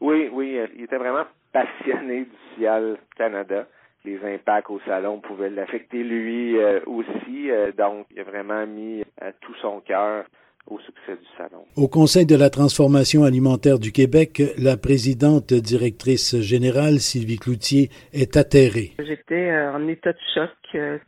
Oui, 0.00 0.28
oui, 0.32 0.56
il 0.76 0.84
était 0.84 0.96
vraiment 0.96 1.24
passionné 1.52 2.20
du 2.20 2.36
Cial 2.56 2.98
Canada. 3.16 3.66
Les 4.04 4.18
impacts 4.24 4.70
au 4.70 4.80
salon 4.86 5.20
pouvaient 5.20 5.50
l'affecter 5.50 6.02
lui 6.02 6.56
euh, 6.58 6.80
aussi, 6.86 7.50
euh, 7.50 7.72
donc 7.76 8.06
il 8.12 8.20
a 8.20 8.24
vraiment 8.24 8.66
mis 8.66 9.02
tout 9.40 9.54
son 9.60 9.80
cœur 9.80 10.24
au 10.68 10.78
succès 10.78 11.16
du 11.16 11.26
salon. 11.36 11.64
Au 11.76 11.88
Conseil 11.88 12.26
de 12.26 12.36
la 12.36 12.50
transformation 12.50 13.24
alimentaire 13.24 13.80
du 13.80 13.90
Québec, 13.90 14.40
la 14.58 14.76
présidente 14.76 15.52
directrice 15.52 16.40
générale, 16.40 16.98
Sylvie 17.00 17.38
Cloutier, 17.38 17.90
est 18.12 18.36
atterrée. 18.36 18.92
J'étais 19.04 19.52
en 19.52 19.86
état 19.88 20.12
de 20.12 20.18
choc. 20.34 20.50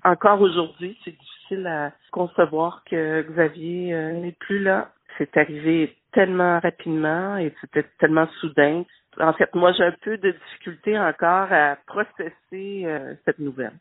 Encore 0.04 0.40
aujourd'hui, 0.40 0.96
c'est 1.04 1.14
difficile 1.44 1.66
à 1.66 1.92
concevoir 2.10 2.82
que 2.84 3.22
Xavier 3.30 3.94
n'est 4.14 4.36
plus 4.38 4.60
là. 4.60 4.90
C'est 5.18 5.36
arrivé 5.36 5.94
tellement 6.12 6.58
rapidement 6.60 7.36
et 7.36 7.52
c'était 7.60 7.84
tellement 7.98 8.26
soudain. 8.40 8.84
En 9.20 9.32
fait, 9.34 9.54
moi, 9.54 9.72
j'ai 9.72 9.84
un 9.84 9.94
peu 10.02 10.16
de 10.16 10.30
difficulté 10.30 10.98
encore 10.98 11.52
à 11.52 11.76
processer 11.86 12.82
euh, 12.84 13.14
cette 13.24 13.38
nouvelle. 13.38 13.72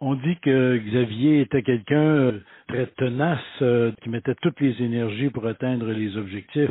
On 0.00 0.14
dit 0.14 0.36
que 0.42 0.76
Xavier 0.76 1.40
était 1.40 1.62
quelqu'un 1.62 1.96
euh, 1.96 2.40
très 2.68 2.86
tenace, 2.98 3.38
euh, 3.62 3.92
qui 4.02 4.10
mettait 4.10 4.34
toutes 4.42 4.60
les 4.60 4.82
énergies 4.82 5.30
pour 5.30 5.46
atteindre 5.46 5.90
les 5.90 6.16
objectifs 6.18 6.70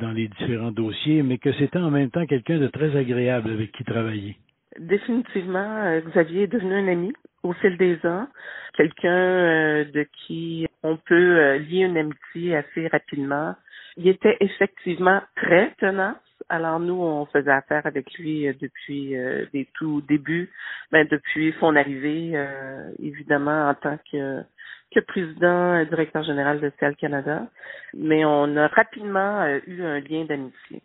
dans 0.00 0.10
les 0.10 0.28
différents 0.28 0.72
dossiers, 0.72 1.22
mais 1.22 1.38
que 1.38 1.52
c'était 1.52 1.78
en 1.78 1.90
même 1.90 2.10
temps 2.10 2.26
quelqu'un 2.26 2.58
de 2.58 2.66
très 2.66 2.96
agréable 2.96 3.50
avec 3.50 3.70
qui 3.72 3.84
travailler. 3.84 4.36
Définitivement, 4.78 6.00
Xavier 6.08 6.42
est 6.44 6.52
devenu 6.52 6.74
un 6.74 6.88
ami 6.88 7.12
au 7.42 7.52
fil 7.52 7.76
des 7.76 7.98
ans, 8.06 8.26
quelqu'un 8.76 9.84
de 9.84 10.06
qui 10.26 10.66
on 10.82 10.96
peut 10.96 11.56
lier 11.56 11.80
une 11.80 11.96
amitié 11.96 12.56
assez 12.56 12.88
rapidement. 12.88 13.54
Il 13.96 14.08
était 14.08 14.36
effectivement 14.40 15.20
très 15.36 15.72
tenace 15.78 16.16
alors 16.48 16.80
nous, 16.80 17.00
on 17.00 17.26
faisait 17.26 17.50
affaire 17.50 17.86
avec 17.86 18.12
lui 18.14 18.48
euh, 18.48 18.52
depuis 18.60 19.16
euh, 19.16 19.46
les 19.52 19.66
tout 19.74 20.02
débuts, 20.02 20.50
ben, 20.92 21.06
depuis 21.10 21.54
son 21.60 21.76
arrivée, 21.76 22.32
euh, 22.34 22.90
évidemment 23.02 23.68
en 23.70 23.74
tant 23.74 23.98
que, 24.10 24.42
que 24.94 25.00
président 25.00 25.78
et 25.78 25.86
directeur 25.86 26.22
général 26.22 26.60
de 26.60 26.70
Cial 26.78 26.96
Canada. 26.96 27.46
Mais 27.94 28.24
on 28.24 28.56
a 28.56 28.66
rapidement 28.68 29.46
eu 29.66 29.82
un 29.82 30.00
lien 30.00 30.24
d'amitié. 30.24 30.82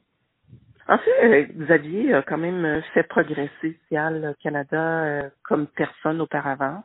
En 0.90 0.98
fait, 0.98 1.48
Xavier 1.56 2.16
a 2.16 2.24
quand 2.24 2.40
même 2.40 2.82
fait 2.94 3.04
progresser 3.04 3.78
Cial 3.88 4.36
Canada 4.42 5.30
comme 5.44 5.68
personne 5.68 6.20
auparavant. 6.20 6.84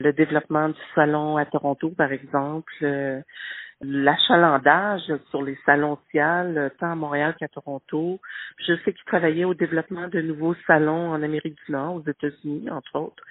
Le 0.00 0.12
développement 0.12 0.70
du 0.70 0.80
salon 0.96 1.36
à 1.36 1.46
Toronto, 1.46 1.90
par 1.90 2.10
exemple, 2.10 2.84
l'achalandage 3.80 5.12
sur 5.30 5.42
les 5.42 5.56
salons 5.66 5.98
ciales, 6.10 6.72
tant 6.78 6.92
à 6.92 6.94
Montréal 6.94 7.34
qu'à 7.38 7.48
Toronto. 7.48 8.20
Je 8.58 8.74
sais 8.84 8.92
qu'il 8.92 9.04
travaillait 9.06 9.44
au 9.44 9.54
développement 9.54 10.08
de 10.08 10.20
nouveaux 10.20 10.54
salons 10.66 11.10
en 11.10 11.22
Amérique 11.22 11.58
du 11.66 11.72
Nord, 11.72 11.96
aux 11.96 12.10
États-Unis, 12.10 12.70
entre 12.70 12.98
autres. 12.98 13.22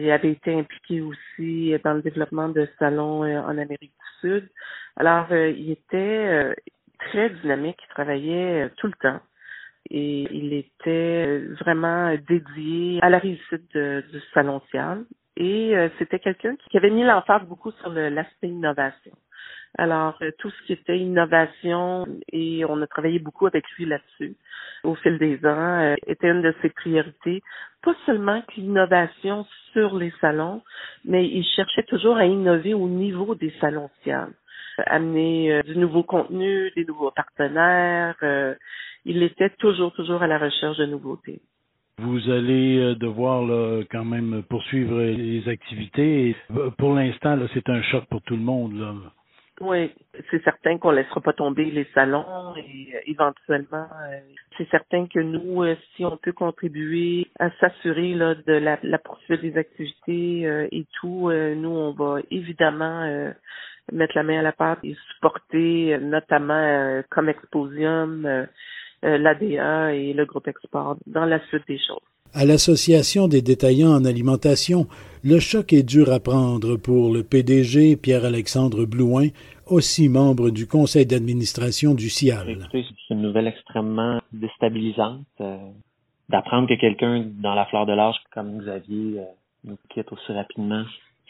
Il 0.00 0.10
avait 0.10 0.32
été 0.32 0.58
impliqué 0.58 1.00
aussi 1.00 1.74
dans 1.84 1.94
le 1.94 2.02
développement 2.02 2.48
de 2.48 2.68
salons 2.78 3.24
euh, 3.24 3.40
en 3.40 3.56
Amérique 3.58 3.92
du 3.92 4.20
Sud. 4.20 4.50
Alors, 4.96 5.26
euh, 5.30 5.50
il 5.50 5.70
était 5.70 5.96
euh, 5.96 6.54
très 6.98 7.30
dynamique, 7.30 7.78
il 7.82 7.88
travaillait 7.94 8.70
tout 8.76 8.88
le 8.88 8.94
temps. 9.00 9.20
Et 9.90 10.26
il 10.30 10.52
était 10.52 11.40
vraiment 11.60 12.14
dédié 12.28 12.98
à 13.02 13.10
la 13.10 13.18
réussite 13.18 13.76
du 13.76 14.20
salon 14.32 14.60
cial. 14.70 15.04
Et 15.36 15.74
c'était 15.98 16.20
quelqu'un 16.20 16.54
qui 16.56 16.76
avait 16.76 16.90
mis 16.90 17.02
l'emphase 17.02 17.42
beaucoup 17.42 17.72
sur 17.72 17.90
l'aspect 17.90 18.48
innovation. 18.48 19.12
Alors, 19.76 20.16
euh, 20.22 20.30
tout 20.38 20.50
ce 20.50 20.66
qui 20.66 20.72
était 20.72 20.98
innovation, 20.98 22.06
et 22.32 22.64
on 22.64 22.80
a 22.80 22.86
travaillé 22.86 23.18
beaucoup 23.18 23.46
avec 23.46 23.64
lui 23.72 23.86
là-dessus 23.86 24.36
au 24.84 24.94
fil 24.94 25.18
des 25.18 25.38
ans, 25.44 25.80
euh, 25.80 25.94
était 26.06 26.28
une 26.28 26.42
de 26.42 26.54
ses 26.62 26.70
priorités. 26.70 27.42
Pas 27.82 27.94
seulement 28.06 28.42
l'innovation 28.56 29.46
sur 29.72 29.96
les 29.96 30.12
salons, 30.20 30.62
mais 31.04 31.26
il 31.26 31.44
cherchait 31.44 31.82
toujours 31.82 32.16
à 32.16 32.24
innover 32.24 32.74
au 32.74 32.88
niveau 32.88 33.34
des 33.34 33.52
salons 33.60 33.90
sociaux. 33.98 34.32
Amener 34.86 35.52
euh, 35.52 35.62
du 35.62 35.76
nouveau 35.76 36.02
contenu, 36.02 36.70
des 36.76 36.84
nouveaux 36.84 37.10
partenaires. 37.10 38.16
il 39.04 39.22
était 39.22 39.50
toujours, 39.50 39.92
toujours 39.92 40.22
à 40.22 40.26
la 40.26 40.38
recherche 40.38 40.78
de 40.78 40.86
nouveautés. 40.86 41.40
Vous 41.98 42.28
allez 42.28 42.96
devoir 42.96 43.48
quand 43.90 44.04
même 44.04 44.42
poursuivre 44.48 45.00
les 45.00 45.48
activités. 45.48 46.34
Pour 46.76 46.94
l'instant, 46.94 47.38
c'est 47.54 47.68
un 47.68 47.82
choc 47.82 48.04
pour 48.10 48.20
tout 48.22 48.34
le 48.34 48.42
monde. 48.42 48.76
Là. 48.76 48.94
Oui, 49.60 49.92
c'est 50.30 50.42
certain 50.42 50.78
qu'on 50.78 50.90
laissera 50.90 51.20
pas 51.20 51.32
tomber 51.32 51.66
les 51.66 51.86
salons 51.94 52.56
et 52.56 52.90
euh, 52.92 52.98
éventuellement, 53.06 53.86
euh, 54.10 54.18
c'est 54.58 54.68
certain 54.68 55.06
que 55.06 55.20
nous, 55.20 55.62
euh, 55.62 55.76
si 55.94 56.04
on 56.04 56.16
peut 56.16 56.32
contribuer 56.32 57.28
à 57.38 57.50
s'assurer 57.60 58.14
de 58.14 58.52
la, 58.52 58.80
la, 58.82 58.98
poursuite 58.98 59.42
des 59.42 59.56
activités 59.56 60.42
et 60.72 60.86
tout, 61.00 61.30
nous 61.30 61.70
on 61.70 61.92
va 61.92 62.18
évidemment 62.30 63.32
mettre 63.92 64.16
la 64.16 64.22
main 64.22 64.38
à 64.38 64.42
la 64.42 64.52
pâte 64.52 64.78
et 64.82 64.96
supporter 65.14 65.98
notamment 66.00 67.02
comme 67.10 67.28
Exposium, 67.28 68.46
l'ADA 69.02 69.94
et 69.94 70.12
le 70.12 70.24
groupe 70.24 70.48
Export 70.48 70.96
dans 71.06 71.26
la 71.26 71.38
suite 71.46 71.66
des 71.68 71.78
choses. 71.78 72.00
À 72.36 72.44
l'Association 72.44 73.28
des 73.28 73.42
détaillants 73.42 73.94
en 73.94 74.04
alimentation, 74.04 74.88
le 75.22 75.38
choc 75.38 75.72
est 75.72 75.84
dur 75.84 76.12
à 76.12 76.18
prendre 76.18 76.76
pour 76.76 77.14
le 77.14 77.22
PDG 77.22 77.96
Pierre-Alexandre 77.96 78.86
Blouin, 78.86 79.28
aussi 79.68 80.08
membre 80.08 80.50
du 80.50 80.66
conseil 80.66 81.06
d'administration 81.06 81.94
du 81.94 82.10
CIAL. 82.10 82.66
C'est 82.72 82.84
une 83.10 83.22
nouvelle 83.22 83.46
extrêmement 83.46 84.18
déstabilisante 84.32 85.24
euh, 85.40 85.56
d'apprendre 86.28 86.68
que 86.68 86.74
quelqu'un 86.74 87.24
dans 87.40 87.54
la 87.54 87.66
fleur 87.66 87.86
de 87.86 87.92
l'âge 87.92 88.16
comme 88.32 88.58
Xavier 88.58 89.20
euh, 89.20 89.24
nous 89.62 89.78
quitte 89.90 90.10
aussi 90.10 90.32
rapidement. 90.32 90.84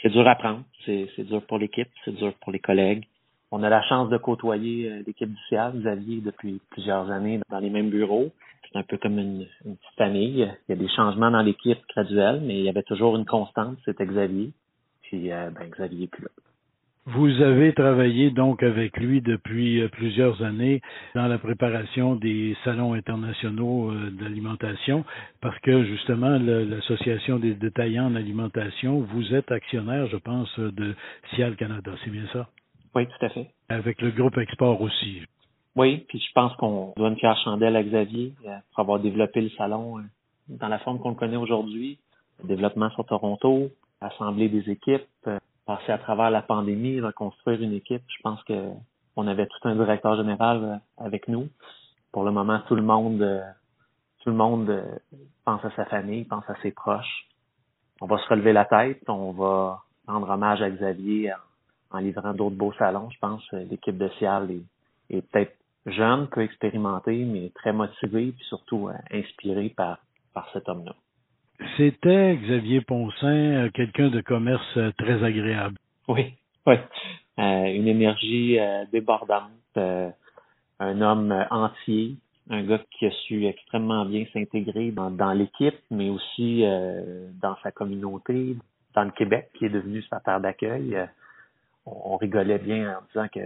C'est 0.04 0.10
dur 0.10 0.28
à 0.28 0.34
prendre, 0.34 0.62
c'est 0.84 1.24
dur 1.24 1.40
pour 1.46 1.56
l'équipe, 1.56 1.88
c'est 2.04 2.14
dur 2.14 2.34
pour 2.42 2.52
les 2.52 2.58
collègues. 2.58 3.06
On 3.50 3.62
a 3.62 3.70
la 3.70 3.82
chance 3.84 4.10
de 4.10 4.18
côtoyer 4.18 4.90
euh, 4.90 5.02
l'équipe 5.06 5.30
du 5.30 5.40
CIAL, 5.48 5.72
Xavier, 5.80 6.20
depuis 6.20 6.60
plusieurs 6.70 7.10
années 7.10 7.40
dans 7.48 7.58
les 7.58 7.70
mêmes 7.70 7.88
bureaux 7.88 8.30
un 8.74 8.82
peu 8.82 8.98
comme 8.98 9.18
une, 9.18 9.46
petite 9.62 9.96
famille. 9.96 10.52
Il 10.68 10.72
y 10.72 10.72
a 10.72 10.76
des 10.76 10.88
changements 10.88 11.30
dans 11.30 11.42
l'équipe 11.42 11.78
graduels, 11.94 12.40
mais 12.42 12.58
il 12.58 12.64
y 12.64 12.68
avait 12.68 12.82
toujours 12.82 13.16
une 13.16 13.24
constante, 13.24 13.78
c'était 13.84 14.06
Xavier. 14.06 14.52
Puis 15.02 15.32
euh, 15.32 15.50
ben, 15.50 15.68
Xavier 15.70 16.00
n'est 16.00 16.06
plus 16.08 16.24
là. 16.24 16.30
Vous 17.06 17.42
avez 17.42 17.74
travaillé 17.74 18.30
donc 18.30 18.62
avec 18.62 18.96
lui 18.96 19.20
depuis 19.20 19.82
euh, 19.82 19.88
plusieurs 19.88 20.42
années 20.42 20.80
dans 21.14 21.26
la 21.26 21.36
préparation 21.36 22.16
des 22.16 22.56
salons 22.64 22.94
internationaux 22.94 23.90
euh, 23.90 24.10
d'alimentation 24.10 25.04
parce 25.42 25.58
que 25.58 25.84
justement 25.84 26.38
l'association 26.38 27.38
des 27.38 27.52
détaillants 27.52 28.06
en 28.06 28.14
alimentation, 28.14 29.00
vous 29.00 29.34
êtes 29.34 29.52
actionnaire, 29.52 30.06
je 30.06 30.16
pense, 30.16 30.58
de 30.58 30.94
Cial 31.34 31.56
Canada, 31.56 31.92
c'est 32.02 32.10
bien 32.10 32.26
ça? 32.32 32.48
Oui, 32.94 33.06
tout 33.06 33.26
à 33.26 33.28
fait. 33.28 33.50
Avec 33.68 34.00
le 34.00 34.10
groupe 34.10 34.38
Export 34.38 34.80
aussi. 34.80 35.20
Oui, 35.76 36.06
puis 36.08 36.18
je 36.18 36.32
pense 36.32 36.56
qu'on 36.56 36.94
doit 36.96 37.08
une 37.08 37.18
fière 37.18 37.36
chandelle 37.44 37.76
à 37.76 37.82
Xavier 37.82 38.32
euh, 38.46 38.56
pour 38.70 38.80
avoir 38.80 38.98
développé 38.98 39.42
le 39.42 39.50
salon 39.50 39.96
dans 40.48 40.68
la 40.68 40.78
forme 40.78 40.98
qu'on 41.00 41.10
le 41.10 41.16
connaît 41.16 41.36
aujourd'hui. 41.36 41.98
Développement 42.44 42.88
sur 42.92 43.04
Toronto, 43.04 43.68
assembler 44.00 44.48
des 44.48 44.70
équipes, 44.70 45.02
passer 45.66 45.92
à 45.92 45.98
travers 45.98 46.30
la 46.30 46.42
pandémie, 46.42 47.00
reconstruire 47.00 47.60
une 47.60 47.72
équipe. 47.72 48.02
Je 48.08 48.22
pense 48.22 48.42
que 48.44 48.70
on 49.16 49.26
avait 49.26 49.46
tout 49.46 49.68
un 49.68 49.76
directeur 49.76 50.16
général 50.16 50.80
avec 50.98 51.28
nous. 51.28 51.48
Pour 52.12 52.24
le 52.24 52.32
moment, 52.32 52.60
tout 52.66 52.74
le 52.74 52.82
monde, 52.82 53.42
tout 54.20 54.30
le 54.30 54.36
monde 54.36 54.82
pense 55.44 55.64
à 55.64 55.70
sa 55.76 55.84
famille, 55.84 56.24
pense 56.24 56.48
à 56.48 56.54
ses 56.62 56.72
proches. 56.72 57.26
On 58.00 58.06
va 58.06 58.18
se 58.18 58.28
relever 58.28 58.52
la 58.52 58.64
tête, 58.64 59.08
on 59.08 59.32
va 59.32 59.82
rendre 60.06 60.28
hommage 60.28 60.62
à 60.62 60.70
Xavier 60.70 61.32
en, 61.90 61.98
livrant 61.98 62.34
d'autres 62.34 62.56
beaux 62.56 62.72
salons. 62.74 63.08
Je 63.10 63.18
pense 63.18 63.42
l'équipe 63.52 63.96
de 63.96 64.08
Cial 64.18 64.50
est, 65.10 65.22
peut-être 65.30 65.56
jeune, 65.86 66.28
peu 66.28 66.42
expérimenté, 66.42 67.24
mais 67.24 67.50
très 67.54 67.72
motivé, 67.72 68.32
puis 68.32 68.44
surtout 68.46 68.88
euh, 68.88 68.94
inspiré 69.12 69.68
par, 69.68 69.98
par 70.32 70.48
cet 70.52 70.68
homme-là. 70.68 70.94
C'était 71.76 72.36
Xavier 72.36 72.80
Poncin, 72.80 73.26
euh, 73.26 73.70
quelqu'un 73.70 74.08
de 74.08 74.20
commerce 74.20 74.76
euh, 74.76 74.92
très 74.98 75.22
agréable. 75.22 75.76
Oui, 76.08 76.34
oui. 76.66 76.76
une 77.38 77.88
énergie 77.88 78.58
débordante, 78.92 79.50
un 79.76 81.00
homme 81.00 81.32
entier, 81.50 82.16
un 82.50 82.62
gars 82.62 82.80
qui 82.90 83.06
a 83.06 83.10
su 83.10 83.46
extrêmement 83.46 84.04
bien 84.04 84.24
s'intégrer 84.32 84.90
dans, 84.90 85.10
dans 85.10 85.32
l'équipe, 85.32 85.78
mais 85.90 86.10
aussi 86.10 86.62
dans 87.40 87.56
sa 87.62 87.72
communauté, 87.72 88.56
dans 88.94 89.04
le 89.04 89.10
Québec, 89.12 89.48
qui 89.54 89.64
est 89.64 89.70
devenu 89.70 90.02
sa 90.02 90.20
terre 90.20 90.40
d'accueil 90.40 91.06
on, 91.86 92.16
rigolait 92.16 92.58
bien 92.58 92.98
en 92.98 93.02
disant 93.08 93.28
que 93.28 93.40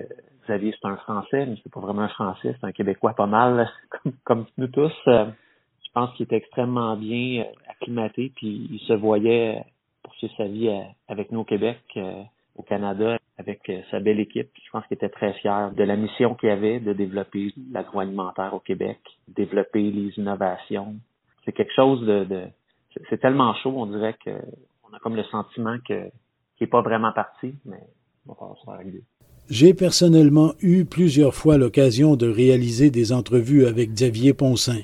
Xavier 0.45 0.75
c'est 0.81 0.89
un 0.89 0.97
Français, 0.97 1.47
mais 1.47 1.57
c'est 1.63 1.73
pas 1.73 1.81
vraiment 1.81 2.03
un 2.03 2.09
Français, 2.09 2.55
c'est 2.59 2.67
un 2.67 2.73
Québécois 2.73 3.15
pas 3.15 3.27
mal, 3.27 3.71
comme, 4.25 4.47
nous 4.57 4.69
tous. 4.69 4.93
Euh, 5.99 6.07
pense 6.07 6.17
qu'il 6.17 6.25
était 6.25 6.37
extrêmement 6.37 6.97
bien 6.97 7.43
euh, 7.43 7.71
acclimaté, 7.71 8.33
puis 8.35 8.69
il 8.71 8.81
se 8.81 8.93
voyait 8.93 9.65
poursuivre 10.03 10.35
sa 10.37 10.45
vie 10.45 10.69
euh, 10.69 10.83
avec 11.09 11.33
nous 11.33 11.41
au 11.41 11.45
Québec, 11.45 11.79
au 12.57 12.63
Canada, 12.63 13.19
avec 13.39 13.71
sa 13.91 14.01
belle 14.01 14.21
équipe. 14.21 14.51
Je 14.65 14.71
pense 14.71 14.85
qu'il 14.87 14.97
était 14.97 15.09
très 15.09 15.33
fier 15.35 15.71
de 15.73 15.85
la 15.85 15.97
mission 15.97 16.35
qu'il 16.35 16.51
avait 16.51 16.81
de 16.81 16.93
développer 16.93 17.53
l'agroalimentaire 17.71 18.53
au 18.53 18.59
Québec, 18.61 18.99
développer 19.29 19.91
les 19.91 20.19
innovations. 20.19 20.97
C'est 21.45 21.53
quelque 21.53 21.75
chose 21.75 22.05
de, 22.05 22.49
c'est 23.09 23.19
tellement 23.19 23.55
chaud, 23.55 23.75
on 23.77 23.87
dirait 23.87 24.17
que 24.25 24.31
on 24.91 24.95
a 24.95 24.99
comme 24.99 25.15
le 25.15 25.25
sentiment 25.25 25.79
qu'il 25.87 26.11
n'est 26.61 26.67
pas 26.67 26.83
vraiment 26.83 27.13
parti, 27.13 27.55
mais 27.65 27.81
j'ai 29.51 29.73
personnellement 29.73 30.53
eu 30.61 30.85
plusieurs 30.85 31.35
fois 31.35 31.57
l'occasion 31.57 32.17
de 32.17 32.29
réaliser 32.29 32.91
des 32.91 33.13
entrevues 33.13 33.67
avec 33.67 33.93
Xavier 33.93 34.35
Poncin. 34.35 34.81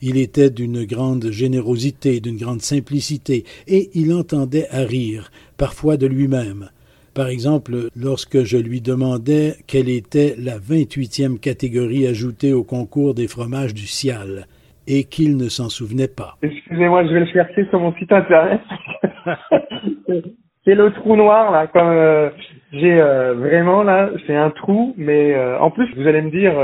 Il 0.00 0.16
était 0.16 0.50
d'une 0.50 0.84
grande 0.84 1.30
générosité, 1.30 2.20
d'une 2.20 2.38
grande 2.38 2.62
simplicité, 2.62 3.44
et 3.68 3.90
il 3.94 4.14
entendait 4.14 4.68
à 4.70 4.80
rire, 4.80 5.30
parfois 5.58 5.96
de 5.96 6.06
lui-même. 6.06 6.70
Par 7.14 7.28
exemple, 7.28 7.88
lorsque 7.96 8.44
je 8.44 8.58
lui 8.58 8.80
demandais 8.80 9.54
quelle 9.66 9.88
était 9.88 10.34
la 10.38 10.58
28e 10.58 11.38
catégorie 11.38 12.06
ajoutée 12.06 12.52
au 12.52 12.62
concours 12.62 13.14
des 13.14 13.28
fromages 13.28 13.74
du 13.74 13.86
Cial 13.86 14.46
et 14.86 15.04
qu'il 15.04 15.36
ne 15.36 15.48
s'en 15.48 15.68
souvenait 15.68 16.08
pas. 16.08 16.36
Excusez-moi, 16.42 17.06
je 17.06 17.12
vais 17.12 17.20
le 17.20 17.26
chercher 17.26 17.66
sur 17.70 17.80
mon 17.80 17.94
site 17.94 18.12
internet. 18.12 18.60
c'est 20.64 20.74
le 20.74 20.92
trou 20.92 21.16
noir 21.16 21.50
là, 21.50 21.66
comme 21.68 21.88
euh, 21.88 22.30
j'ai 22.78 23.00
euh, 23.00 23.34
vraiment 23.34 23.82
là, 23.82 24.10
c'est 24.26 24.36
un 24.36 24.50
trou, 24.50 24.94
mais 24.96 25.34
euh, 25.34 25.58
en 25.58 25.70
plus 25.70 25.88
vous 25.96 26.06
allez 26.06 26.22
me 26.22 26.30
dire 26.30 26.54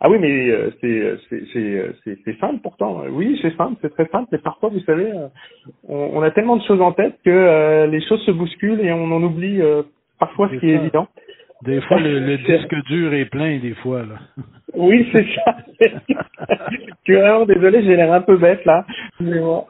ah 0.00 0.08
oui 0.08 0.18
mais 0.18 0.50
c'est 0.80 1.16
c'est 1.52 2.16
c'est 2.24 2.38
simple 2.40 2.60
pourtant. 2.62 3.02
Oui 3.10 3.38
c'est 3.42 3.54
simple, 3.56 3.76
c'est 3.82 3.92
très 3.94 4.06
simple, 4.06 4.28
mais 4.32 4.38
parfois 4.38 4.70
vous 4.70 4.80
savez, 4.80 5.12
on, 5.88 6.10
on, 6.14 6.22
a 6.22 6.30
tellement 6.30 6.56
de 6.56 6.62
choses 6.62 6.80
en 6.80 6.92
tête 6.92 7.16
que 7.24 7.86
les 7.86 8.00
choses 8.06 8.24
se 8.24 8.30
bousculent 8.30 8.80
et 8.80 8.92
on 8.92 9.10
en 9.12 9.22
oublie 9.22 9.60
parfois 10.18 10.48
ce 10.52 10.56
qui 10.56 10.70
est 10.70 10.74
évident. 10.74 11.08
Des 11.62 11.80
fois, 11.82 12.00
le, 12.00 12.36
disque 12.46 12.74
dur 12.86 13.12
est 13.12 13.26
plein, 13.26 13.58
des 13.58 13.74
fois. 13.74 14.02
Là. 14.02 14.18
Oui, 14.74 15.06
c'est 15.12 15.26
ça. 15.34 15.56
je 15.80 15.88
suis 17.04 17.14
vraiment 17.14 17.44
désolé, 17.44 17.82
j'ai 17.82 17.96
l'air 17.96 18.12
un 18.12 18.22
peu 18.22 18.36
bête, 18.36 18.64
là. 18.64 18.86
Mais 19.20 19.38
bon. 19.38 19.64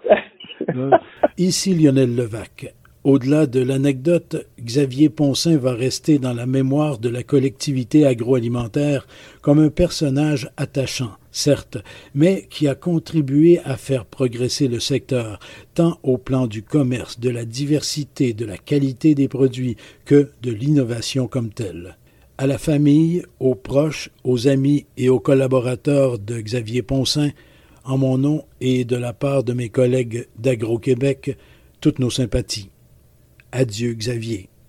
Ici 1.39 1.75
Lionel 1.75 2.15
Levac. 2.15 2.80
Au-delà 3.03 3.47
de 3.47 3.61
l'anecdote, 3.61 4.47
Xavier 4.61 5.09
Poncin 5.09 5.57
va 5.57 5.73
rester 5.73 6.19
dans 6.19 6.35
la 6.35 6.45
mémoire 6.45 6.99
de 6.99 7.09
la 7.09 7.23
collectivité 7.23 8.05
agroalimentaire 8.05 9.07
comme 9.41 9.59
un 9.59 9.71
personnage 9.71 10.51
attachant, 10.59 11.13
certes, 11.33 11.79
mais 12.15 12.47
qui 12.51 12.69
a 12.69 12.75
contribué 12.75 13.59
à 13.65 13.79
faire 13.79 14.05
progresser 14.05 14.69
le 14.69 14.81
secteur, 14.81 15.41
tant 15.73 15.99
au 16.03 16.19
plan 16.19 16.47
du 16.47 16.63
commerce, 16.63 17.19
de 17.19 17.31
la 17.31 17.47
diversité, 17.47 18.35
de 18.35 18.45
la 18.45 18.59
qualité 18.59 19.15
des 19.15 19.29
produits 19.29 19.79
que 20.05 20.29
de 20.43 20.53
l'innovation 20.53 21.27
comme 21.27 21.55
telle. 21.55 21.97
À 22.37 22.47
la 22.47 22.59
famille, 22.59 23.23
aux 23.39 23.55
proches, 23.55 24.11
aux 24.25 24.47
amis 24.47 24.85
et 24.99 25.09
aux 25.09 25.21
collaborateurs 25.21 26.19
de 26.19 26.39
Xavier 26.39 26.83
Poncin, 26.83 27.31
en 27.83 27.97
mon 27.97 28.19
nom 28.19 28.45
et 28.61 28.85
de 28.85 28.97
la 28.97 29.15
part 29.15 29.43
de 29.43 29.55
mes 29.55 29.71
collègues 29.71 30.27
d'Agro-Québec, 30.39 31.39
toutes 31.81 31.99
nos 31.99 32.11
sympathies. 32.11 32.69
Adieu 33.53 33.97
Xavier. 33.99 34.50